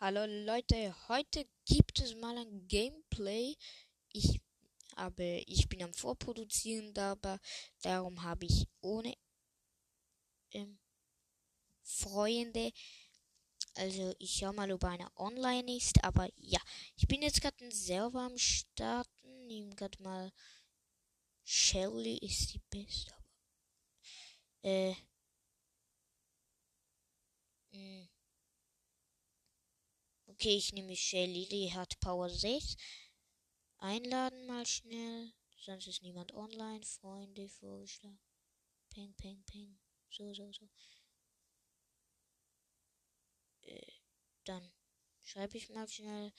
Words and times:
Hallo 0.00 0.26
Leute, 0.26 0.92
heute 1.06 1.46
gibt 1.66 2.00
es 2.00 2.16
mal 2.16 2.36
ein 2.36 2.66
Gameplay. 2.66 3.54
Ich 4.12 4.40
habe, 4.96 5.44
ich 5.46 5.68
bin 5.68 5.84
am 5.84 5.94
Vorproduzieren, 5.94 6.98
aber 6.98 7.38
darum 7.82 8.24
habe 8.24 8.46
ich 8.46 8.66
ohne 8.80 9.14
ähm, 10.50 10.80
Freunde. 11.84 12.72
Also 13.76 14.16
ich 14.18 14.32
schau 14.32 14.52
mal, 14.52 14.72
ob 14.72 14.82
einer 14.82 15.12
online 15.14 15.76
ist, 15.76 16.02
aber 16.02 16.28
ja, 16.34 16.58
ich 16.96 17.06
bin 17.06 17.22
jetzt 17.22 17.40
gerade 17.40 17.70
Server 17.70 18.22
am 18.22 18.36
starten. 18.36 19.46
Nehmen 19.46 19.76
gerade 19.76 20.02
mal 20.02 20.32
Shelly 21.52 22.16
ist 22.18 22.54
die 22.54 22.60
beste. 22.70 23.12
Äh, 24.62 24.94
mh. 27.72 27.72
Hm. 27.72 28.08
Okay, 30.28 30.56
ich 30.56 30.72
nehme 30.72 30.94
Shelly, 30.94 31.48
die 31.48 31.74
hat 31.74 31.98
Power 31.98 32.30
6. 32.30 32.76
Einladen 33.78 34.46
mal 34.46 34.64
schnell. 34.64 35.32
Sonst 35.56 35.88
ist 35.88 36.02
niemand 36.02 36.32
online. 36.34 36.84
Freunde 36.84 37.48
vorgeschlagen. 37.48 38.20
Ping, 38.90 39.12
ping, 39.14 39.42
ping. 39.42 39.76
So, 40.08 40.32
so, 40.32 40.52
so. 40.52 40.68
Äh, 43.62 43.92
dann 44.44 44.72
schreibe 45.18 45.56
ich 45.56 45.68
mal 45.70 45.88
schnell, 45.88 46.32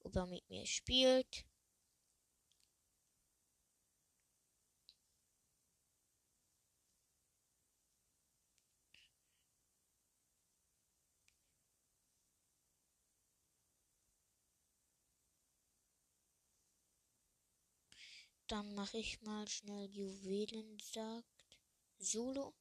ob 0.00 0.14
er 0.14 0.26
mit 0.26 0.46
mir 0.50 0.66
spielt. 0.66 1.46
Dann 18.48 18.74
mache 18.74 18.96
ich 18.96 19.20
mal 19.20 19.46
schnell 19.46 19.90
Juwelen, 19.90 20.78
sagt 20.80 21.46
Solo. 21.98 22.54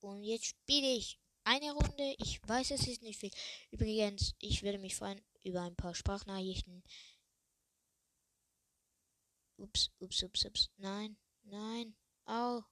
Und 0.00 0.22
jetzt 0.22 0.46
spiele 0.46 0.94
ich 0.94 1.18
eine 1.42 1.72
Runde. 1.72 2.14
Ich 2.18 2.40
weiß, 2.46 2.70
es 2.70 2.86
ist 2.86 3.02
nicht 3.02 3.18
viel. 3.18 3.32
Übrigens, 3.72 4.34
ich 4.38 4.62
würde 4.62 4.78
mich 4.78 4.94
freuen 4.94 5.20
über 5.42 5.62
ein 5.62 5.74
paar 5.74 5.96
Sprachnachrichten. 5.96 6.84
Ups, 9.56 9.90
ups, 9.98 10.22
ups, 10.22 10.44
ups. 10.44 10.70
Nein, 10.76 11.16
nein. 11.42 11.96
Au. 12.26 12.62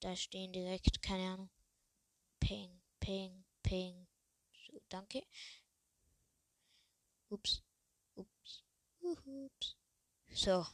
Da 0.00 0.14
stehen 0.16 0.52
direkt, 0.52 1.00
keine 1.00 1.32
Ahnung. 1.32 1.50
Ping, 2.44 2.82
ping, 3.00 3.44
ping. 3.62 4.06
So, 4.52 4.78
danke. 4.90 5.22
Ups. 7.30 7.62
Ups. 8.14 8.62
Ups. 9.00 9.76
So. 10.28 10.66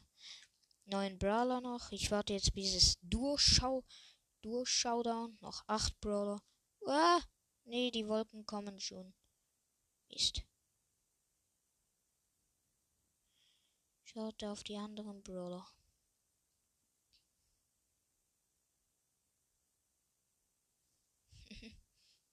Neun 0.87 1.17
Brawler 1.17 1.61
noch. 1.61 1.93
Ich 1.93 2.11
warte 2.11 2.33
jetzt 2.33 2.53
bis 2.55 2.75
es 2.75 2.99
durchschau. 3.03 3.85
Durchschaudown. 4.43 5.39
Noch 5.41 5.63
acht 5.69 6.01
Brawler. 6.01 6.43
Ah! 6.89 7.21
Nee, 7.63 7.93
die 7.93 8.09
Wolken 8.09 8.45
kommen 8.47 8.81
schon. 8.81 9.15
Mist. 10.09 10.43
Schaut 14.03 14.43
auf 14.43 14.65
die 14.65 14.77
anderen 14.77 15.23
Brawler. 15.23 15.69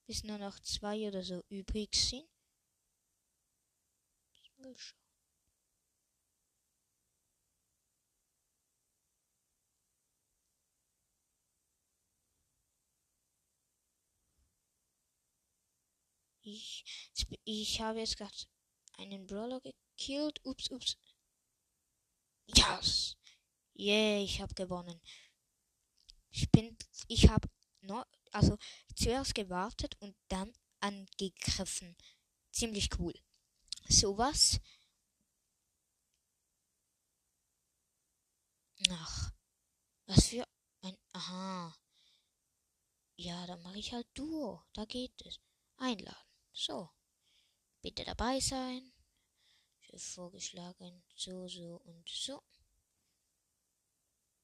Bis 0.08 0.24
nur 0.24 0.38
noch 0.38 0.60
zwei 0.62 1.08
oder 1.08 1.22
so 1.22 1.44
übrig 1.50 1.94
sind. 1.96 2.28
Ich, 16.42 16.86
ich 17.44 17.82
habe 17.82 18.00
jetzt 18.00 18.18
gerade 18.18 18.34
einen 18.98 19.28
Brawler 19.28 19.60
gekillt. 19.60 20.40
Ups, 20.46 20.72
ups. 20.72 20.98
Yes! 22.48 23.18
Yeah, 23.78 24.24
ich 24.24 24.42
habe 24.42 24.54
gewonnen. 24.54 25.02
Ich 26.30 26.50
bin, 26.50 26.78
ich 27.08 27.30
habe 27.30 27.50
noch, 27.82 28.06
also 28.38 28.58
zuerst 28.96 29.36
gewartet 29.36 29.96
und 30.00 30.16
dann 30.28 30.54
angegriffen. 30.80 31.96
Ziemlich 32.52 32.90
cool. 33.00 33.14
Sowas. 33.90 34.60
Ach, 38.90 39.32
was 40.06 40.28
für 40.28 40.48
ein. 40.82 40.98
Aha. 41.14 41.76
Ja, 43.16 43.48
dann 43.48 43.62
mache 43.64 43.80
ich 43.80 43.92
halt 43.94 44.08
Duo. 44.14 44.64
Da 44.74 44.86
geht 44.86 45.20
es. 45.26 45.40
Einladen. 45.78 46.16
So. 46.54 46.90
Bitte 47.82 48.06
dabei 48.06 48.40
sein. 48.40 48.94
Vorgeschlagen. 49.98 51.04
So, 51.16 51.48
so 51.48 51.78
und 51.86 52.08
so. 52.08 52.44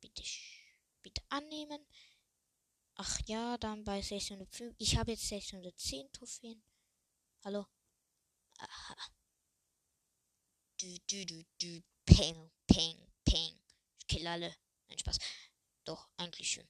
Bitte, 0.01 0.23
bitte 1.01 1.21
annehmen. 1.29 1.85
Ach 2.95 3.19
ja, 3.25 3.57
dann 3.57 3.83
bei 3.83 4.01
605. 4.01 4.75
Ich 4.77 4.97
habe 4.97 5.11
jetzt 5.11 5.27
610 5.27 6.11
Trophäen. 6.11 6.63
Hallo? 7.43 7.65
Aha. 8.57 8.95
Du, 10.79 10.97
du, 11.07 11.25
du, 11.25 11.45
du. 11.61 11.81
Peng, 12.05 12.51
peng, 12.67 12.97
peng. 13.23 13.57
Ich 13.99 14.07
kill 14.07 14.27
alle. 14.27 14.53
Nein, 14.89 14.99
Spaß. 14.99 15.17
Doch, 15.85 16.09
eigentlich 16.17 16.51
schon. 16.51 16.67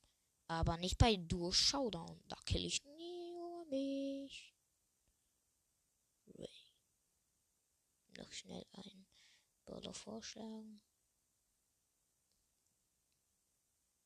Aber 0.48 0.78
nicht 0.78 1.00
bei 1.00 1.16
Duo 1.16 1.52
Showdown. 1.52 2.22
Da 2.28 2.36
kill 2.46 2.64
ich 2.64 2.84
nie 2.84 3.32
nur 3.32 3.66
mich. 3.66 4.54
Noch 8.18 8.32
schnell 8.32 8.66
einen 8.74 9.08
Brawler 9.66 9.94
vorschlagen. 9.94 10.82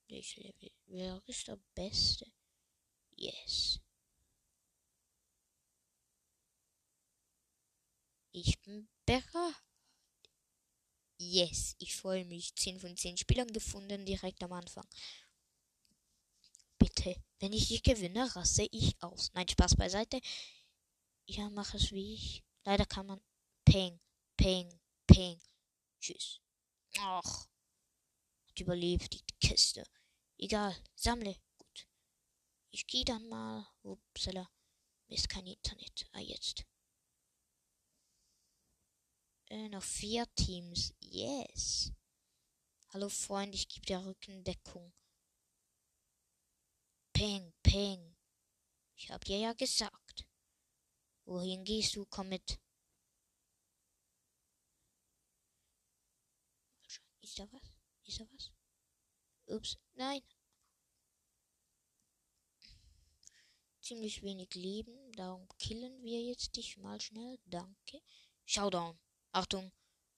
Ich 0.10 0.38
Level. 0.38 0.72
Wer 0.86 1.22
ist 1.28 1.48
der 1.48 1.60
Beste? 1.76 2.32
Yes. 3.16 3.80
Ich 8.32 8.60
bin 8.62 8.88
bereit. 9.06 9.56
Yes, 11.20 11.76
ich 11.80 11.96
freue 11.96 12.26
mich. 12.26 12.56
10 12.56 12.80
von 12.80 12.96
10 12.96 13.18
Spielern 13.18 13.52
gefunden, 13.52 14.06
direkt 14.06 14.42
am 14.44 14.54
Anfang. 14.54 14.88
Bitte, 16.78 17.16
wenn 17.40 17.54
ich 17.54 17.70
nicht 17.70 17.84
gewinne, 17.84 18.34
raste 18.36 18.68
ich 18.72 19.02
aus. 19.02 19.32
Nein, 19.34 19.48
Spaß 19.48 19.76
beiseite. 19.76 20.22
Ja, 21.26 21.50
mach 21.50 21.74
es 21.74 21.92
wie 21.92 22.14
ich. 22.14 22.44
Leider 22.64 22.86
kann 22.86 23.08
man. 23.08 23.22
Peng, 23.66 24.00
peng, 24.38 24.80
peng. 25.08 25.42
Tschüss. 26.00 26.40
Ach. 27.00 27.48
Hat 28.48 28.60
überlebt, 28.60 29.14
die 29.14 29.24
Kiste. 29.40 29.84
Egal, 30.40 30.76
sammle. 30.96 31.36
Gut. 31.58 31.88
Ich 32.70 32.86
gehe 32.86 33.06
dann 33.06 33.28
mal. 33.28 33.68
Upsala. 33.82 34.48
Ist 35.08 35.30
kein 35.30 35.48
Internet. 35.48 36.08
Ah, 36.14 36.20
jetzt. 36.20 36.64
Äh, 39.50 39.70
noch 39.70 39.84
vier 39.84 40.26
Teams. 40.36 40.94
Yes. 41.00 41.92
Hallo 42.90 43.10
Freund, 43.10 43.56
ich 43.56 43.68
gebe 43.68 43.86
dir 43.86 44.06
Rückendeckung. 44.06 44.94
Peng, 47.14 47.54
peng. 47.64 48.16
Ich 48.96 49.10
hab 49.10 49.26
dir 49.26 49.40
ja 49.40 49.54
gesagt. 49.54 50.28
Wohin 51.26 51.64
gehst 51.64 51.96
du? 51.96 52.06
Komm 52.06 52.30
mit. 52.30 52.60
Ist 57.22 57.40
da 57.40 57.52
was? 57.52 57.74
Ist 58.06 58.20
da 58.20 58.26
was? 58.32 58.57
Ups, 59.48 59.78
nein. 59.96 60.22
Ziemlich 63.82 64.22
wenig 64.22 64.54
Leben, 64.56 65.12
darum 65.14 65.48
killen 65.58 66.04
wir 66.04 66.22
jetzt 66.22 66.58
dich 66.58 66.78
mal 66.78 67.00
schnell. 67.00 67.40
Danke. 67.46 68.02
Showdown. 68.46 69.00
Achtung. 69.32 69.72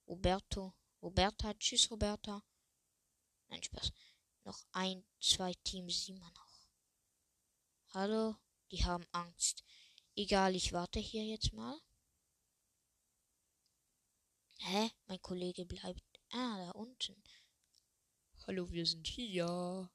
Roberto. 0.08 0.74
Roberta. 1.02 1.54
Tschüss, 1.54 1.92
Roberta. 1.92 2.44
Nein, 3.48 3.62
Spaß. 3.62 3.92
Noch 4.44 4.66
ein, 4.72 5.06
zwei 5.20 5.54
Teams 5.64 6.06
sieht 6.06 6.18
man 6.18 6.34
noch. 6.34 6.68
Hallo. 7.94 8.36
Die 8.72 8.84
haben 8.86 9.06
Angst. 9.12 9.64
Egal, 10.16 10.56
ich 10.56 10.74
warte 10.74 11.00
hier 11.00 11.24
jetzt 11.26 11.54
mal. 11.54 11.80
Hä? 14.60 14.92
Mein 15.08 15.22
Kollege 15.22 15.66
bleibt. 15.66 16.20
Ah, 16.32 16.58
da 16.58 16.72
unten. 16.72 17.24
Hallo, 18.50 18.68
wir 18.72 18.84
sind 18.84 19.06
hier. 19.06 19.92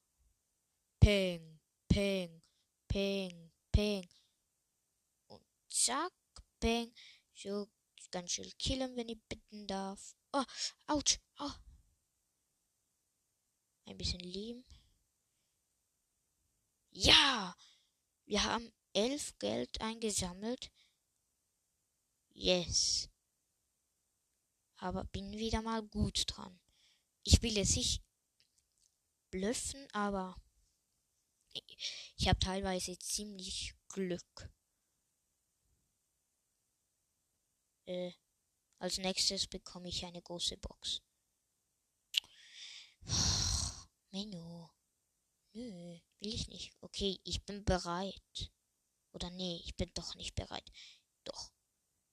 Peng, 1.01 1.59
peng, 1.89 2.41
peng, 2.87 3.51
peng. 3.73 4.09
Und 5.27 5.45
zack, 5.69 6.13
peng. 6.61 6.95
So, 7.35 7.69
ganz 8.13 8.31
schön 8.31 8.49
killen, 8.57 8.95
wenn 8.95 9.09
ich 9.09 9.21
bitten 9.29 9.67
darf. 9.67 10.15
Oh, 10.33 10.45
ouch, 10.87 11.19
oh. 11.41 11.51
Ein 13.87 13.99
bisschen 13.99 14.21
Lehm. 14.21 14.65
Ja! 16.93 17.57
Wir 18.25 18.45
haben 18.45 18.73
elf 18.93 19.37
Geld 19.41 19.81
eingesammelt. 19.81 20.71
Yes. 22.35 23.11
Aber 24.77 25.03
bin 25.07 25.33
wieder 25.33 25.61
mal 25.61 25.83
gut 25.83 26.23
dran. 26.29 26.61
Ich 27.25 27.43
will 27.43 27.57
jetzt 27.57 27.75
nicht 27.75 28.05
blöffen, 29.35 29.89
aber 29.93 30.41
ich 32.17 32.29
habe 32.29 32.39
teilweise 32.39 32.97
ziemlich 33.01 33.75
Glück. 33.89 34.49
Äh, 37.87 38.13
als 38.79 38.99
nächstes 38.99 39.49
bekomme 39.49 39.89
ich 39.89 40.05
eine 40.05 40.23
große 40.23 40.57
Box. 40.59 41.03
Menno. 44.13 44.71
Nö, 45.53 45.99
will 46.21 46.35
ich 46.35 46.47
nicht. 46.47 46.73
Okay, 46.81 47.19
ich 47.25 47.45
bin 47.45 47.65
bereit. 47.65 48.53
Oder 49.11 49.31
nee, 49.31 49.61
ich 49.65 49.75
bin 49.75 49.91
doch 49.95 50.15
nicht 50.15 50.37
bereit. 50.37 50.71
Doch. 51.25 51.51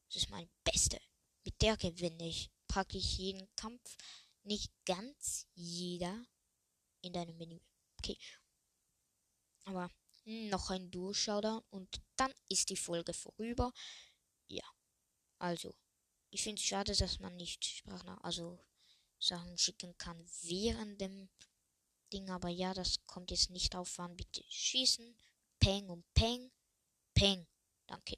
Das 0.07 0.23
ist 0.23 0.31
mein 0.31 0.49
Beste. 0.63 0.99
Mit 1.43 1.61
der 1.61 1.77
gewinne 1.77 2.27
ich. 2.27 2.49
Packe 2.67 2.97
ich 2.97 3.19
jeden 3.19 3.47
Kampf. 3.55 3.95
Nicht 4.41 4.73
ganz 4.85 5.45
jeder 5.53 6.25
in 7.01 7.13
deinem 7.13 7.37
Menü. 7.37 7.59
Okay. 7.99 8.17
Aber 9.65 9.89
noch 10.25 10.69
ein 10.69 10.91
Durchschauder 10.91 11.63
und 11.69 12.01
dann 12.15 12.33
ist 12.49 12.69
die 12.69 12.77
Folge 12.77 13.13
vorüber. 13.13 13.71
Ja. 14.47 14.65
Also, 15.39 15.75
ich 16.29 16.43
finde 16.43 16.59
es 16.59 16.67
schade, 16.67 16.95
dass 16.95 17.19
man 17.19 17.35
nicht 17.35 17.65
Sprachnach, 17.65 18.21
also 18.23 18.59
Sachen 19.19 19.57
schicken 19.57 19.97
kann 19.97 20.23
während 20.41 20.99
dem 21.01 21.29
Ding. 22.11 22.29
Aber 22.29 22.49
ja, 22.49 22.73
das 22.73 23.05
kommt 23.05 23.31
jetzt 23.31 23.49
nicht 23.49 23.73
drauf 23.73 23.99
an. 23.99 24.15
Bitte 24.15 24.43
schießen. 24.47 25.15
Peng 25.59 25.89
und 25.89 26.05
Peng. 26.13 26.51
Peng. 27.13 27.47
Danke. 27.87 28.17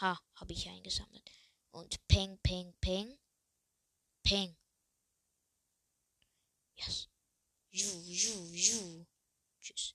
Ha, 0.00 0.18
habe 0.34 0.52
ich 0.52 0.68
eingesammelt. 0.68 1.30
Und 1.70 2.06
Peng, 2.08 2.38
Peng, 2.42 2.74
Peng. 2.80 3.18
Peng. 4.22 4.56
Yes. 6.76 7.11
Ju, 7.72 7.88
ju. 8.52 9.06
Tschüss. 9.60 9.94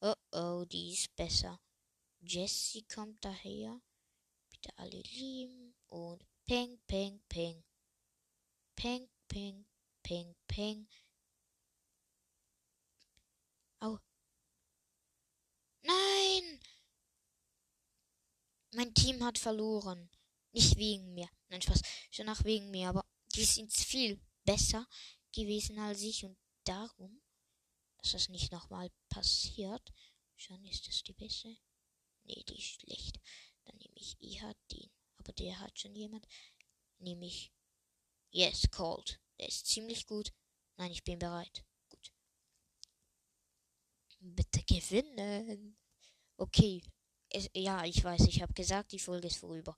Oh 0.00 0.14
oh, 0.32 0.64
die 0.64 0.92
ist 0.94 1.14
besser. 1.14 1.60
Jessie 2.20 2.84
kommt 2.84 3.22
daher. 3.22 3.82
Bitte 4.50 4.72
alle 4.78 5.02
lieben. 5.02 5.74
Und 5.88 6.24
Peng, 6.46 6.80
Peng, 6.86 7.20
Peng. 7.28 7.62
Peng, 8.76 9.08
Peng, 9.28 9.66
Peng, 10.02 10.34
Peng. 10.46 10.88
Au. 13.80 13.98
Nein! 15.82 16.60
Mein 18.72 18.94
Team 18.94 19.22
hat 19.22 19.36
verloren. 19.38 20.08
Nicht 20.52 20.76
wegen 20.78 21.12
mir. 21.12 21.28
Nein, 21.48 21.60
Spaß. 21.60 21.82
Schon 22.10 22.28
auch 22.30 22.42
wegen 22.44 22.70
mir. 22.70 22.88
Aber 22.88 23.04
die 23.34 23.44
sind 23.44 23.70
viel 23.70 24.18
besser 24.44 24.86
gewesen 25.32 25.78
als 25.78 26.00
ich. 26.00 26.24
Und 26.24 26.38
darum, 26.68 27.20
dass 27.98 28.12
das 28.12 28.28
nicht 28.28 28.52
nochmal 28.52 28.90
passiert, 29.08 29.92
schon 30.36 30.64
ist 30.64 30.86
das 30.86 31.02
die 31.02 31.14
beste. 31.14 31.56
Nee, 32.24 32.44
die 32.48 32.58
ist 32.58 32.80
schlecht. 32.80 33.20
Dann 33.64 33.76
nehme 33.78 33.96
ich 33.96 34.20
eher 34.20 34.54
den. 34.70 34.90
Aber 35.16 35.32
der 35.32 35.58
hat 35.58 35.78
schon 35.78 35.94
jemand. 35.94 36.26
Nehme 36.98 37.26
ich. 37.26 37.52
Yes, 38.30 38.70
Cold. 38.70 39.20
Der 39.38 39.48
ist 39.48 39.66
ziemlich 39.66 40.06
gut. 40.06 40.32
Nein, 40.76 40.92
ich 40.92 41.04
bin 41.04 41.18
bereit. 41.18 41.64
Gut. 41.88 42.12
Bitte 44.20 44.62
gewinnen. 44.64 45.78
Okay, 46.36 46.82
es, 47.30 47.50
ja, 47.54 47.84
ich 47.84 48.02
weiß, 48.02 48.26
ich 48.28 48.42
habe 48.42 48.52
gesagt, 48.52 48.92
die 48.92 48.98
Folge 48.98 49.26
ist 49.26 49.38
vorüber. 49.38 49.76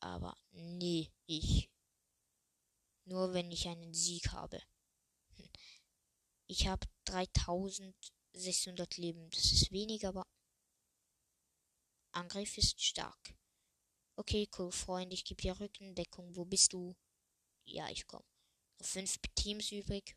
Aber 0.00 0.36
nee, 0.50 1.10
ich. 1.26 1.70
Nur 3.04 3.32
wenn 3.32 3.50
ich 3.50 3.66
einen 3.68 3.94
Sieg 3.94 4.32
habe. 4.32 4.62
Ich 6.50 6.66
habe 6.66 6.86
3600 7.04 8.96
Leben. 8.96 9.30
Das 9.30 9.52
ist 9.52 9.70
wenig, 9.70 10.06
aber 10.06 10.26
Angriff 12.12 12.56
ist 12.56 12.80
stark. 12.82 13.34
Okay, 14.16 14.48
cool, 14.58 14.72
Freund, 14.72 15.12
ich 15.12 15.24
gebe 15.24 15.40
dir 15.40 15.60
Rückendeckung. 15.60 16.34
Wo 16.34 16.44
bist 16.44 16.72
du? 16.72 16.96
Ja, 17.64 17.88
ich 17.90 18.06
komme. 18.06 18.24
Noch 18.78 18.86
fünf 18.86 19.18
Teams 19.34 19.70
übrig. 19.70 20.16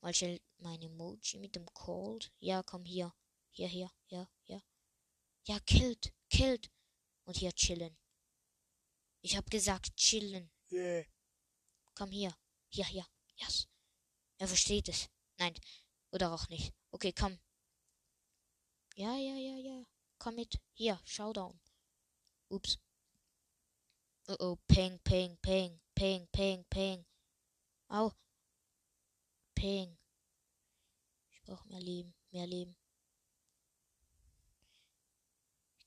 Mal 0.00 0.14
schnell 0.14 0.40
mein 0.58 0.80
Emoji 0.80 1.38
mit 1.38 1.56
dem 1.56 1.66
Cold. 1.74 2.32
Ja, 2.38 2.62
komm 2.62 2.84
hier. 2.84 3.12
Hier, 3.50 3.68
hier, 3.68 3.90
ja, 4.06 4.30
ja. 4.44 4.62
Ja, 5.44 5.58
killt, 5.60 6.12
killt. 6.30 6.70
Und 7.24 7.36
hier 7.36 7.52
chillen. 7.52 7.96
Ich 9.22 9.36
hab 9.36 9.50
gesagt, 9.50 9.96
chillen. 9.96 10.50
Komm 11.94 12.10
hier. 12.10 12.36
Hier, 12.68 12.86
hier. 12.86 13.06
Yes. 13.36 13.66
Er 14.38 14.48
versteht 14.48 14.88
es. 14.88 15.08
Nein. 15.38 15.54
Oder 16.10 16.32
auch 16.32 16.48
nicht. 16.48 16.72
Okay, 16.90 17.12
komm. 17.12 17.38
Ja, 18.96 19.16
ja, 19.16 19.36
ja, 19.36 19.56
ja. 19.56 19.84
Komm 20.18 20.36
mit. 20.36 20.60
Hier, 20.72 21.00
Showdown. 21.04 21.58
Ups. 22.48 22.78
Oh 24.28 24.36
oh, 24.38 24.56
peng, 24.68 24.98
peng, 25.00 25.36
peng, 25.42 25.80
peng, 25.94 26.26
peng, 26.32 26.64
peng. 26.70 27.04
Au. 27.88 28.12
Peng. 29.54 29.98
Ich 31.30 31.42
brauche 31.42 31.68
mehr 31.68 31.80
Leben, 31.80 32.14
mehr 32.30 32.46
Leben. 32.46 32.76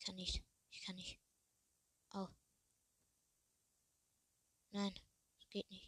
kann 0.07 0.15
nicht. 0.15 0.41
Ich 0.71 0.81
kann 0.83 0.95
nicht. 0.95 1.19
Oh. 2.13 2.29
Nein, 4.71 4.93
es 5.41 5.49
geht 5.49 5.69
nicht. 5.69 5.86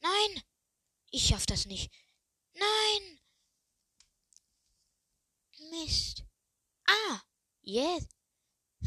Nein! 0.00 0.42
Ich 1.10 1.26
schaff 1.26 1.46
das 1.46 1.66
nicht. 1.66 1.92
Nein! 2.54 3.20
Mist. 5.70 6.24
Ah! 6.86 7.22
Yes! 7.62 8.08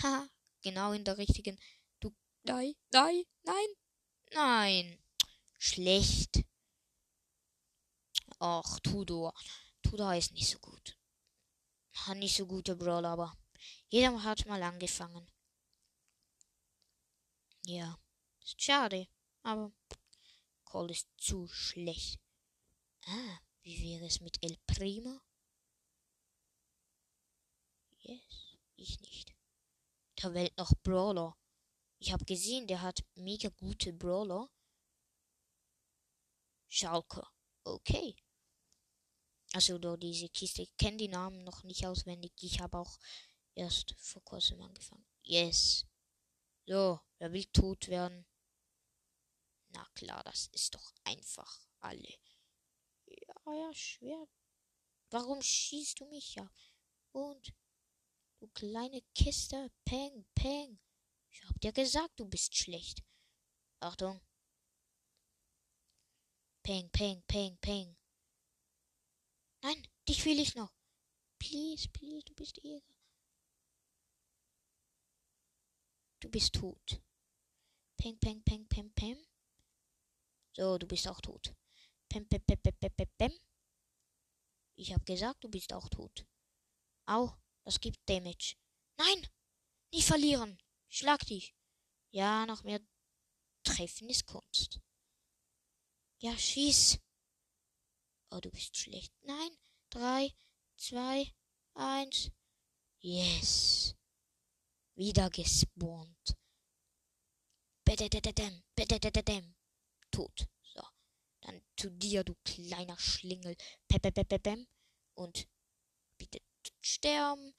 Ha! 0.02 0.28
Genau 0.62 0.94
in 0.94 1.04
der 1.04 1.18
richtigen. 1.18 1.60
Du. 2.00 2.16
Nein, 2.44 2.74
nein, 2.92 3.24
nein, 3.44 3.68
nein! 4.32 5.04
Schlecht. 5.58 6.44
Ach, 8.40 8.80
Tudor. 8.80 9.34
Tudor 9.82 10.16
ist 10.16 10.32
nicht 10.34 10.50
so 10.50 10.60
gut. 10.60 10.98
Hat 11.94 12.18
nicht 12.18 12.36
so 12.36 12.46
gute 12.46 12.76
Brawler, 12.76 13.10
aber 13.10 13.38
jeder 13.90 14.24
hat 14.24 14.46
mal 14.46 14.62
angefangen. 14.64 15.30
Ja, 17.66 17.98
ist 18.44 18.62
schade, 18.62 19.08
aber 19.44 19.72
Call 20.74 20.90
ist 20.90 21.08
zu 21.18 21.48
schlecht. 21.48 22.20
Ah, 23.06 23.40
wie 23.62 23.80
wäre 23.84 24.08
es 24.08 24.22
mit 24.22 24.42
El 24.42 24.58
Primo? 24.66 25.22
Yes, 28.00 28.58
ich 28.76 29.00
nicht. 29.02 29.36
Der 30.18 30.34
Welt 30.34 30.58
noch 30.58 30.74
Brawler. 30.82 31.38
Ich 32.00 32.12
habe 32.12 32.26
gesehen, 32.26 32.66
der 32.66 32.82
hat 32.82 33.06
mega 33.14 33.50
gute 33.50 33.94
Brawler. 33.94 34.50
Schalke. 36.70 37.24
Okay. 37.66 38.16
Also 39.54 39.78
nur 39.78 40.00
diese 40.00 40.30
Kiste. 40.30 40.64
Ich 40.64 40.76
kenne 40.76 40.98
die 40.98 41.08
Namen 41.08 41.44
noch 41.44 41.64
nicht 41.64 41.86
auswendig. 41.86 42.34
Ich 42.42 42.62
habe 42.62 42.80
auch 42.80 42.98
erst 43.54 43.94
vor 44.00 44.24
kurzem 44.24 44.60
angefangen. 44.60 45.06
Yes. 45.22 45.86
So, 46.66 47.00
wer 47.20 47.32
will 47.32 47.46
tot 47.46 47.90
werden? 47.90 48.26
Na 49.74 49.86
klar, 49.96 50.24
das 50.24 50.48
ist 50.48 50.76
doch 50.76 50.94
einfach 51.04 51.68
alle. 51.80 52.16
Ja, 53.06 53.54
ja, 53.54 53.74
schwer. 53.74 54.28
Warum 55.10 55.42
schießt 55.42 56.00
du 56.00 56.06
mich 56.06 56.36
ja? 56.36 56.50
Und 57.12 57.54
du 58.40 58.48
kleine 58.50 59.02
Kiste, 59.14 59.72
peng, 59.86 60.26
peng. 60.36 60.80
Ich 61.30 61.44
hab 61.44 61.60
dir 61.62 61.74
gesagt, 61.74 62.20
du 62.20 62.26
bist 62.26 62.56
schlecht. 62.56 63.04
Achtung. 63.80 64.22
Peng, 66.64 66.90
peng, 66.92 67.22
peng, 67.28 67.58
peng. 67.58 67.98
Nein, 69.62 69.88
dich 70.08 70.24
will 70.26 70.40
ich 70.40 70.56
noch. 70.56 70.74
Please, 71.40 71.90
please, 71.90 72.24
du 72.26 72.34
bist 72.36 72.64
Ehre. 72.64 72.82
Du 76.20 76.30
bist 76.30 76.54
tot. 76.54 77.02
Peng, 77.98 78.18
peng, 78.20 78.42
peng, 78.44 78.66
peng, 78.68 78.94
peng. 78.94 79.33
So, 80.56 80.78
du 80.78 80.88
bist 80.88 81.08
auch 81.08 81.20
tot. 81.22 81.54
Pem, 82.10 82.28
pem, 82.28 82.42
pem, 82.42 82.58
pem, 82.62 82.74
pem, 82.80 83.08
pem. 83.18 83.34
Ich 84.76 84.94
hab 84.94 85.06
gesagt, 85.06 85.44
du 85.44 85.50
bist 85.50 85.74
auch 85.74 85.90
tot. 85.90 86.26
Au, 87.06 87.32
das 87.64 87.80
gibt 87.80 88.08
Damage. 88.08 88.56
Nein! 88.98 89.28
Nicht 89.92 90.08
verlieren! 90.08 90.58
Schlag 90.90 91.26
dich! 91.26 91.56
Ja, 92.12 92.46
noch 92.46 92.64
mehr 92.64 92.80
treffen 93.64 94.10
ist 94.10 94.26
Kunst. 94.28 94.80
Ja, 96.20 96.38
schieß! 96.38 97.00
Oh, 98.30 98.40
du 98.40 98.50
bist 98.52 98.78
schlecht. 98.78 99.14
Nein! 99.24 99.58
Drei, 99.90 100.34
zwei, 100.78 101.34
eins. 101.74 102.32
Yes! 103.00 103.96
Wieder 104.96 105.30
gespawnt. 105.30 106.38
Bededededem, 107.84 108.64
bededededem. 108.76 109.53
Tot. 110.14 110.48
So. 110.62 110.82
Dann 111.42 111.62
zu 111.76 111.90
dir, 111.90 112.24
du 112.24 112.36
kleiner 112.46 112.98
Schlingel. 113.00 113.58
Pepepepepem. 113.88 114.68
Und 115.16 115.48
bitte 116.18 116.40
sterben. 116.82 117.54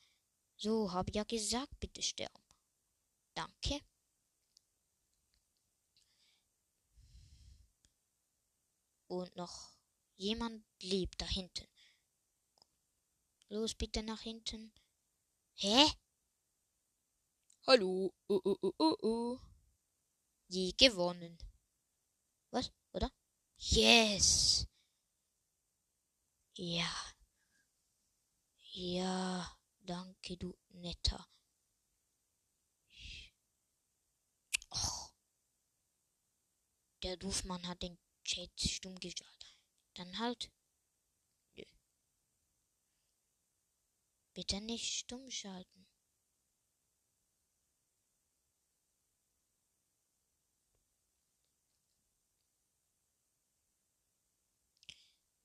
So, 0.56 0.92
habe 0.92 1.12
ja 1.12 1.24
gesagt, 1.24 1.78
bitte 1.80 2.00
sterben. 2.00 2.42
Danke. 3.34 3.80
Und 9.08 9.34
noch 9.36 9.76
jemand 10.16 10.64
lebt 10.80 11.20
da 11.20 11.26
hinten. 11.26 11.66
Los, 13.48 13.74
bitte 13.74 14.02
nach 14.02 14.22
hinten. 14.22 14.72
Hä? 15.54 15.84
Hallo. 17.66 18.12
Oh, 18.28 18.40
oh, 18.44 18.58
oh, 18.62 18.74
oh, 18.78 18.96
oh. 19.02 19.40
Je 20.48 20.72
gewonnen. 20.72 21.36
Was? 22.54 22.70
Oder? 22.92 23.10
Yes. 23.58 24.68
Ja. 26.56 26.88
Ja, 28.72 29.58
danke, 29.80 30.36
du 30.36 30.56
netter. 30.68 31.26
Och. 34.70 35.12
Der 37.02 37.16
Doofmann 37.16 37.66
hat 37.66 37.82
den 37.82 37.98
Chat 38.22 38.60
stumm 38.60 39.00
geschaltet. 39.00 39.58
Dann 39.94 40.18
halt. 40.20 40.52
Bitte 44.32 44.60
nicht 44.60 44.98
stumm 44.98 45.28
schalten. 45.28 45.86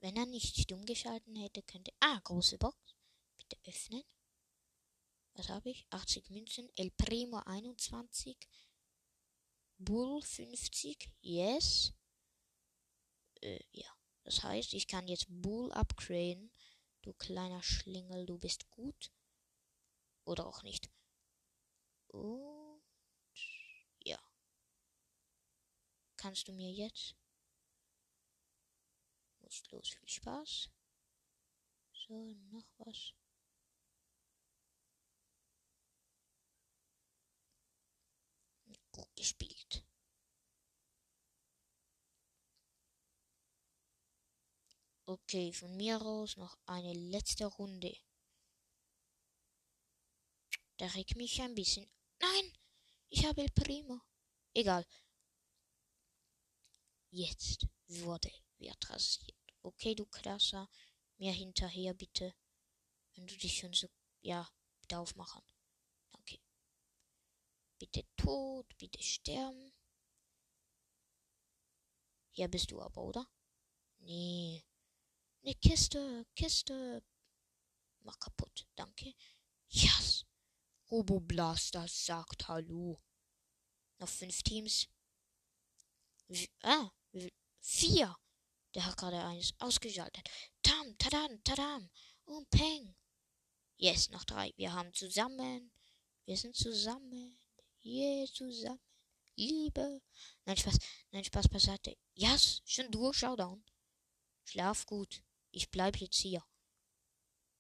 Wenn 0.02 0.16
er 0.16 0.26
nicht 0.26 0.58
stumm 0.58 0.86
geschalten 0.86 1.36
hätte, 1.36 1.62
könnte. 1.64 1.92
Ah, 2.00 2.20
große 2.24 2.58
Box. 2.58 2.78
Bitte 3.38 3.58
öffnen. 3.66 4.04
Was 5.34 5.50
habe 5.50 5.70
ich? 5.70 5.86
80 5.90 6.30
Münzen. 6.30 6.70
El 6.76 6.92
Primo 6.92 7.40
21. 7.46 8.38
Bull 9.78 10.22
50. 10.22 11.10
Yes. 11.22 11.94
Äh, 13.42 13.60
ja. 13.72 13.88
Das 14.24 14.44
heißt, 14.44 14.74
ich 14.74 14.88
kann 14.88 15.08
jetzt 15.08 15.26
Bull 15.30 15.72
upgraden. 15.72 16.52
Du 17.02 17.14
kleiner 17.14 17.64
Schlingel, 17.64 18.26
du 18.26 18.38
bist 18.38 18.70
gut. 18.70 19.12
Oder 20.26 20.46
auch 20.46 20.64
nicht. 20.64 20.90
Und 22.08 22.82
ja. 24.04 24.20
Kannst 26.18 26.48
du 26.48 26.54
mir 26.54 26.72
jetzt? 26.72 27.16
Muss 29.50 29.72
los, 29.72 29.90
viel 29.90 30.08
Spaß. 30.10 30.70
So, 31.92 32.36
noch 32.52 32.70
was. 32.78 33.14
Gut 38.92 39.16
gespielt. 39.16 39.84
Okay, 45.06 45.52
von 45.52 45.76
mir 45.76 46.00
aus 46.00 46.38
noch 46.38 46.56
eine 46.68 46.94
letzte 46.94 47.48
Runde. 47.48 47.98
Da 50.78 50.86
regt 50.90 51.16
mich 51.16 51.42
ein 51.42 51.56
bisschen. 51.56 51.90
Nein, 52.20 52.54
ich 53.10 53.26
habe 53.26 53.42
El 53.42 53.50
Primo. 53.50 54.00
Egal. 54.54 54.86
Jetzt 57.10 57.66
wurde 57.88 58.32
wird 58.60 58.90
rasiert. 58.90 59.39
Okay, 59.62 59.96
du 59.96 60.06
Krasser, 60.06 60.70
mir 61.18 61.32
hinterher 61.32 61.94
bitte. 61.94 62.34
Wenn 63.14 63.28
du 63.28 63.36
dich 63.38 63.58
schon 63.58 63.74
so, 63.74 63.88
ja, 64.22 64.50
bitte 64.82 65.00
aufmachen. 65.00 65.44
Danke. 66.12 66.40
Bitte 67.78 68.06
tot, 68.16 68.78
bitte 68.78 69.02
sterben. 69.04 69.74
Hier 72.32 72.48
bist 72.48 72.72
du 72.72 72.82
aber, 72.82 73.02
oder? 73.02 73.28
Nee. 74.00 74.64
Ne 75.42 75.56
Kiste, 75.56 76.26
Kiste. 76.36 77.04
Mach 78.02 78.18
kaputt, 78.20 78.66
danke. 78.76 79.14
Yes. 79.70 80.26
Robo 80.90 81.20
Blaster 81.20 81.88
sagt 81.88 82.48
Hallo. 82.48 83.00
Noch 84.00 84.10
fünf 84.10 84.42
Teams. 84.42 84.88
Wie, 86.28 86.50
ah, 86.64 86.90
vier. 87.60 88.16
Der 88.76 88.86
hat 88.86 88.98
gerade 88.98 89.24
eines 89.24 89.54
ausgeschaltet. 89.60 90.30
Tam, 90.62 90.98
tadam, 90.98 91.44
tadam. 91.44 91.90
Und 92.26 92.50
peng. 92.50 92.96
Yes, 93.78 94.10
noch 94.10 94.24
drei. 94.24 94.54
Wir 94.58 94.74
haben 94.74 94.94
zusammen. 94.94 95.72
Wir 96.26 96.38
sind 96.38 96.56
zusammen. 96.56 97.40
Yeah, 97.84 98.26
zusammen. 98.28 98.80
Liebe. 99.36 100.02
Nein, 100.46 100.58
Spaß. 100.58 100.78
Nein, 101.12 101.24
Spaß 101.24 101.48
beiseite. 101.48 101.98
Yes, 102.14 102.62
schon 102.66 102.92
durch, 102.92 103.18
Showdown. 103.18 103.64
Schlaf 104.44 104.86
gut. 104.86 105.24
Ich 105.52 105.72
bleib 105.72 105.98
jetzt 105.98 106.18
hier. 106.18 106.44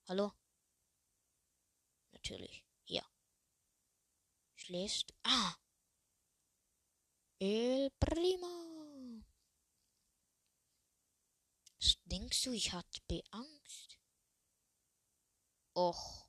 Hallo? 0.07 0.33
Natürlich. 2.11 2.65
Hier. 2.83 3.05
Schläfst? 4.55 5.13
Ah. 5.23 5.55
El 7.39 7.89
Primo. 7.99 8.68
Denkst 12.05 12.43
du, 12.43 12.51
ich 12.51 12.73
hatte 12.73 13.23
Angst? 13.31 13.99
Och. 15.75 16.27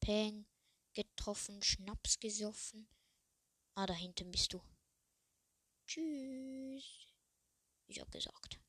Peng. 0.00 0.46
Getroffen, 0.94 1.62
Schnaps 1.62 2.18
gesoffen. 2.18 2.88
Ah, 3.74 3.86
da 3.86 3.94
hinten 3.94 4.30
bist 4.30 4.52
du. 4.52 4.60
Tschüss. 5.86 6.84
Ich 7.86 8.00
hab 8.00 8.10
gesagt. 8.10 8.60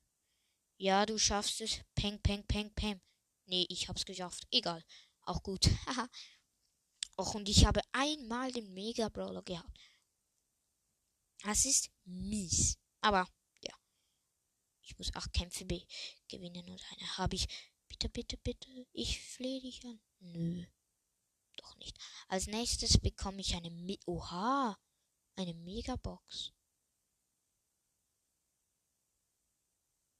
Ja, 0.77 1.05
du 1.05 1.17
schaffst 1.17 1.61
es. 1.61 1.81
Peng, 1.95 2.21
peng, 2.21 2.45
peng, 2.47 2.73
peng. 2.73 3.01
Nee, 3.45 3.65
ich 3.69 3.87
hab's 3.87 4.05
geschafft. 4.05 4.47
Egal. 4.51 4.83
Auch 5.21 5.43
gut. 5.43 5.67
Haha. 5.85 6.09
Och, 7.17 7.35
und 7.35 7.47
ich 7.49 7.65
habe 7.65 7.81
einmal 7.91 8.51
den 8.51 8.73
Mega 8.73 9.09
Brawler 9.09 9.43
gehabt. 9.43 9.77
Das 11.43 11.65
ist 11.65 11.91
mies. 12.05 12.79
Aber. 13.01 13.27
Ich 14.91 14.97
muss 14.97 15.15
acht 15.15 15.31
Kämpfe 15.31 15.65
gewinnen 16.27 16.69
und 16.69 16.83
eine 16.91 17.17
habe 17.17 17.35
ich. 17.35 17.47
Bitte, 17.87 18.09
bitte, 18.09 18.35
bitte. 18.35 18.87
Ich 18.91 19.21
flehe 19.21 19.61
dich 19.61 19.85
an. 19.85 20.01
Nö. 20.19 20.65
Doch 21.55 21.77
nicht. 21.77 21.97
Als 22.27 22.47
nächstes 22.47 22.97
bekomme 22.97 23.39
ich 23.39 23.55
eine 23.55 23.69
Me 23.69 23.97
Oha. 24.05 24.77
Eine 25.37 25.53
Megabox. 25.53 26.51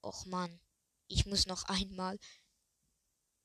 Och 0.04 0.26
man, 0.26 0.62
ich 1.08 1.26
muss 1.26 1.48
noch 1.48 1.66
einmal. 1.66 2.18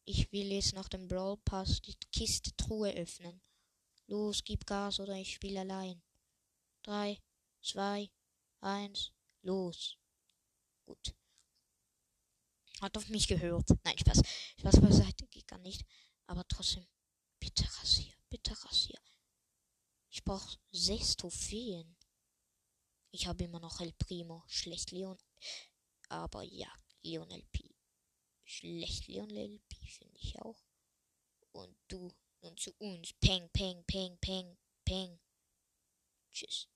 Ich 0.04 0.30
will 0.30 0.52
jetzt 0.52 0.74
nach 0.74 0.88
dem 0.88 1.08
Brawl 1.08 1.38
Pass 1.38 1.82
die 1.82 1.96
Kiste 2.12 2.54
Truhe 2.56 2.92
öffnen. 2.92 3.42
Los, 4.06 4.44
gib 4.44 4.64
Gas 4.64 5.00
oder 5.00 5.14
ich 5.16 5.34
spiele 5.34 5.60
allein. 5.60 6.00
Drei, 6.82 7.20
zwei, 7.62 8.12
eins, 8.60 9.12
los. 9.42 9.98
Gut. 10.86 11.14
Hat 12.80 12.96
auf 12.96 13.08
mich 13.08 13.26
gehört. 13.28 13.68
Nein, 13.84 13.98
Spaß. 13.98 14.22
Spaß 14.58 14.80
beiseite, 14.80 15.26
geht 15.28 15.48
gar 15.48 15.58
nicht. 15.58 15.84
Aber 16.26 16.46
trotzdem, 16.48 16.86
bitte 17.38 17.64
rasier, 17.78 18.14
bitte 18.30 18.52
rasier. 18.64 19.00
Ich 20.10 20.24
brauche 20.24 20.58
sechs 20.72 21.16
Trophäen. 21.16 21.96
Ich 23.10 23.26
habe 23.26 23.44
immer 23.44 23.60
noch 23.60 23.80
El 23.80 23.92
Primo. 23.92 24.44
Schlecht 24.46 24.90
Leon. 24.90 25.18
Aber 26.08 26.42
ja, 26.42 26.72
Lionel 27.02 27.42
P. 27.52 27.74
Schlecht, 28.44 29.08
Leon 29.08 29.28
B, 29.28 29.86
finde 29.88 30.18
ich 30.20 30.40
auch. 30.40 30.64
Und 31.52 31.76
du 31.88 32.12
nun 32.42 32.56
zu 32.56 32.72
uns. 32.78 33.12
Peng, 33.14 33.48
peng, 33.50 33.84
peng, 33.86 34.18
peng, 34.18 34.56
peng. 34.84 35.20
Tschüss. 36.30 36.68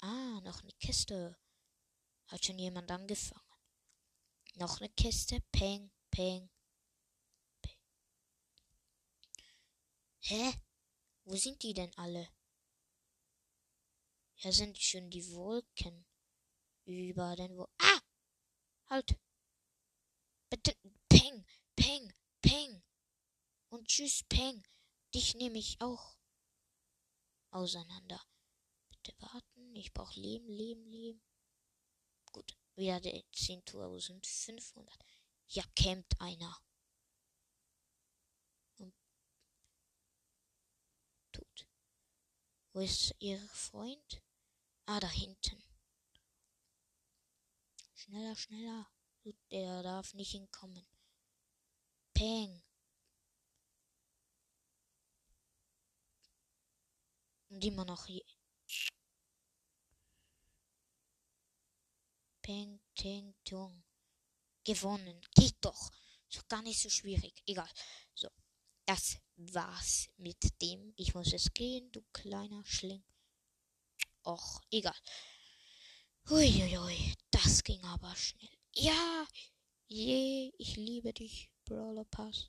Ah, 0.00 0.40
noch 0.42 0.62
eine 0.62 0.72
Kiste. 0.72 1.38
Hat 2.26 2.44
schon 2.44 2.58
jemand 2.58 2.90
angefangen. 2.90 3.42
Noch 4.54 4.80
eine 4.80 4.88
Kiste. 4.90 5.40
Peng, 5.52 5.92
peng, 6.10 6.50
peng. 7.62 7.78
Hä? 10.20 10.60
Wo 11.24 11.36
sind 11.36 11.62
die 11.62 11.74
denn 11.74 11.94
alle? 11.96 12.28
Ja, 14.38 14.52
sind 14.52 14.78
schon 14.78 15.10
die 15.10 15.26
Wolken 15.32 16.06
über 16.84 17.36
den 17.36 17.56
Wolken. 17.56 17.74
Ah! 17.78 18.00
Halt! 18.86 19.18
Bitte, 20.48 20.76
peng, 21.08 21.44
peng, 21.74 22.12
peng. 22.40 22.82
Und 23.68 23.88
tschüss, 23.88 24.22
peng. 24.28 24.62
Dich 25.14 25.34
nehme 25.34 25.58
ich 25.58 25.80
auch 25.80 26.16
auseinander. 27.50 28.22
Bitte 28.90 29.14
warten, 29.20 29.74
ich 29.74 29.92
brauche 29.92 30.20
Leben, 30.20 30.48
Leben, 30.48 30.86
Leben. 30.86 31.25
Wieder 32.76 32.98
10.500. 32.98 34.90
Ja, 35.48 35.64
campt 35.74 36.20
einer. 36.20 36.60
Und 38.76 38.94
tot. 41.32 41.66
Wo 42.72 42.80
ist 42.80 43.14
Ihr 43.18 43.40
Freund? 43.48 44.22
Ah, 44.84 45.00
da 45.00 45.08
hinten. 45.08 45.62
Schneller, 47.94 48.36
schneller. 48.36 48.90
Der 49.50 49.82
darf 49.82 50.12
nicht 50.12 50.32
hinkommen. 50.32 50.86
Peng. 52.12 52.62
Und 57.48 57.64
immer 57.64 57.86
noch 57.86 58.06
Peng, 62.46 62.80
Ting, 62.94 63.34
Tung. 63.44 63.82
Gewonnen. 64.62 65.20
Geht 65.34 65.56
doch. 65.62 65.90
Doch 66.32 66.46
gar 66.46 66.62
nicht 66.62 66.80
so 66.80 66.88
schwierig. 66.88 67.42
Egal. 67.44 67.68
So. 68.14 68.28
Das 68.84 69.16
war's 69.34 70.08
mit 70.16 70.62
dem. 70.62 70.94
Ich 70.96 71.12
muss 71.12 71.32
es 71.32 71.52
gehen, 71.52 71.90
du 71.90 72.02
kleiner 72.12 72.64
Schling. 72.64 73.04
Och, 74.24 74.62
egal. 74.70 74.94
Huiuiui, 76.30 77.14
das 77.32 77.64
ging 77.64 77.84
aber 77.84 78.14
schnell. 78.14 78.56
Ja, 78.76 79.26
je, 79.88 80.52
ich 80.56 80.76
liebe 80.76 81.12
dich, 81.12 81.50
Brawler 81.64 82.04
Pass. 82.04 82.48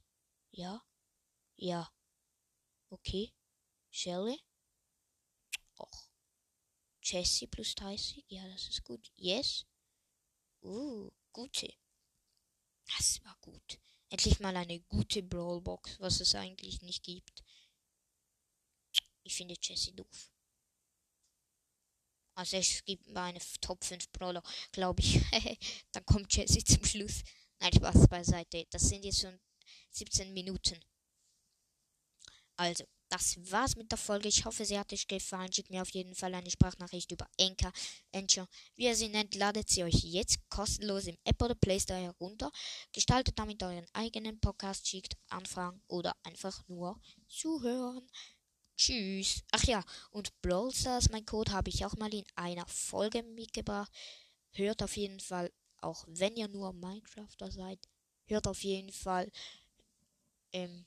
Ja, 0.51 0.85
ja. 1.55 1.91
Okay. 2.91 3.33
Shelly? 3.89 4.39
Och. 5.79 6.11
Jessie 7.01 7.47
plus 7.47 7.73
30, 7.73 8.25
ja, 8.27 8.47
das 8.47 8.67
ist 8.69 8.83
gut. 8.83 9.11
Yes. 9.15 9.65
Uh, 10.67 11.09
gute. 11.31 11.73
Das 12.97 13.23
war 13.23 13.37
gut. 13.39 13.79
Endlich 14.09 14.41
mal 14.41 14.55
eine 14.57 14.81
gute 14.81 15.23
Brawlbox, 15.23 15.97
was 16.01 16.19
es 16.19 16.35
eigentlich 16.35 16.81
nicht 16.81 17.03
gibt. 17.03 17.41
Ich 19.23 19.35
finde 19.35 19.55
Jessie 19.61 19.95
doof. 19.95 20.29
Also 22.35 22.57
es 22.57 22.83
gibt 22.83 23.07
mal 23.07 23.29
eine 23.29 23.39
Top 23.61 23.81
5 23.83 24.11
Brawler, 24.11 24.43
glaube 24.73 25.01
ich. 25.01 25.21
Dann 25.93 26.05
kommt 26.05 26.35
Jessie 26.35 26.63
zum 26.63 26.83
Schluss. 26.83 27.23
Nein, 27.59 27.71
Spaß 27.73 28.09
beiseite. 28.09 28.67
Das 28.69 28.89
sind 28.89 29.05
jetzt 29.05 29.21
schon 29.21 29.39
17 29.91 30.33
Minuten. 30.33 30.79
Also, 32.57 32.83
das 33.09 33.37
war's 33.51 33.75
mit 33.75 33.91
der 33.91 33.97
Folge. 33.97 34.27
Ich 34.27 34.45
hoffe, 34.45 34.65
sie 34.65 34.77
hat 34.77 34.91
euch 34.91 35.07
gefallen. 35.07 35.51
Schickt 35.51 35.69
mir 35.69 35.81
auf 35.81 35.89
jeden 35.91 36.15
Fall 36.15 36.33
eine 36.33 36.49
Sprachnachricht 36.51 37.11
über 37.11 37.27
Enker, 37.37 37.71
Encher. 38.11 38.47
Wie 38.75 38.85
ihr 38.85 38.95
sie 38.95 39.09
nennt, 39.09 39.35
ladet 39.35 39.69
sie 39.69 39.83
euch 39.83 40.03
jetzt 40.03 40.39
kostenlos 40.49 41.07
im 41.07 41.17
App 41.23 41.41
oder 41.41 41.55
Play 41.55 41.79
Store 41.79 41.99
herunter. 41.99 42.51
Gestaltet 42.91 43.39
damit 43.39 43.63
euren 43.63 43.85
eigenen 43.93 44.39
Podcast, 44.39 44.87
schickt 44.87 45.15
Anfragen 45.29 45.81
oder 45.87 46.15
einfach 46.23 46.67
nur 46.67 46.99
zuhören. 47.27 48.07
Tschüss. 48.75 49.41
Ach 49.51 49.63
ja, 49.63 49.83
und 50.11 50.39
Brawl 50.41 50.71
Stars, 50.73 51.09
mein 51.09 51.25
Code 51.25 51.51
habe 51.51 51.69
ich 51.69 51.83
auch 51.85 51.95
mal 51.95 52.13
in 52.13 52.25
einer 52.35 52.67
Folge 52.67 53.23
mitgebracht. 53.23 53.91
Hört 54.51 54.83
auf 54.83 54.95
jeden 54.97 55.19
Fall, 55.19 55.51
auch 55.81 56.05
wenn 56.07 56.35
ihr 56.35 56.47
nur 56.47 56.73
Minecrafter 56.73 57.51
seid, 57.51 57.79
hört 58.25 58.47
auf 58.47 58.63
jeden 58.63 58.91
Fall, 58.91 59.31
ähm, 60.51 60.85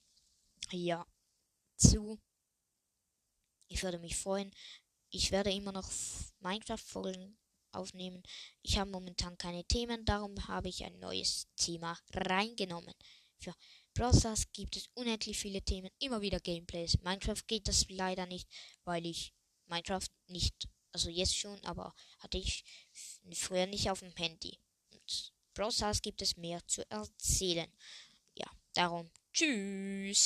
ja, 0.70 1.04
zu. 1.80 2.20
Ich 3.68 3.82
würde 3.82 3.98
mich 3.98 4.16
freuen. 4.16 4.52
Ich 5.10 5.32
werde 5.32 5.52
immer 5.52 5.72
noch 5.72 5.90
Minecraft-Folgen 6.40 7.36
aufnehmen. 7.72 8.22
Ich 8.62 8.78
habe 8.78 8.90
momentan 8.90 9.36
keine 9.38 9.64
Themen, 9.64 10.04
darum 10.04 10.48
habe 10.48 10.68
ich 10.68 10.84
ein 10.84 10.98
neues 10.98 11.48
Thema 11.56 11.98
reingenommen. 12.12 12.94
Für 13.38 13.54
Brawl 13.94 14.12
gibt 14.52 14.76
es 14.76 14.88
unendlich 14.94 15.38
viele 15.38 15.62
Themen, 15.62 15.90
immer 15.98 16.20
wieder 16.20 16.40
Gameplays. 16.40 17.00
Minecraft 17.02 17.42
geht 17.46 17.68
das 17.68 17.88
leider 17.88 18.26
nicht, 18.26 18.48
weil 18.84 19.06
ich 19.06 19.32
Minecraft 19.66 20.08
nicht, 20.28 20.68
also 20.92 21.08
jetzt 21.08 21.36
schon, 21.36 21.62
aber 21.64 21.94
hatte 22.18 22.38
ich 22.38 22.64
früher 23.34 23.66
nicht 23.66 23.90
auf 23.90 24.00
dem 24.00 24.14
Handy. 24.16 24.58
Und 24.90 25.32
Brawl 25.54 25.72
gibt 26.02 26.22
es 26.22 26.36
mehr 26.36 26.60
zu 26.66 26.88
erzählen. 26.90 27.72
Ja, 28.34 28.50
darum. 28.74 29.10
Tschüss. 29.32 30.18